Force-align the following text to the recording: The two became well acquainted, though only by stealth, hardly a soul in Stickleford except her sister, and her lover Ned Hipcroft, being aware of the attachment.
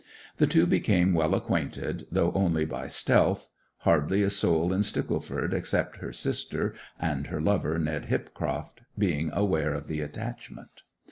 The 0.37 0.47
two 0.47 0.65
became 0.65 1.13
well 1.13 1.35
acquainted, 1.35 2.07
though 2.11 2.31
only 2.31 2.65
by 2.65 2.87
stealth, 2.87 3.49
hardly 3.81 4.23
a 4.23 4.31
soul 4.31 4.73
in 4.73 4.81
Stickleford 4.81 5.53
except 5.53 5.97
her 5.97 6.11
sister, 6.11 6.73
and 6.99 7.27
her 7.27 7.39
lover 7.39 7.77
Ned 7.77 8.05
Hipcroft, 8.05 8.81
being 8.97 9.29
aware 9.31 9.75
of 9.75 9.85
the 9.87 10.01
attachment. 10.01 10.81